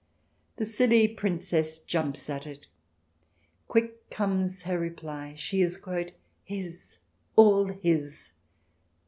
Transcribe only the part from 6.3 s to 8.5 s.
his, all his."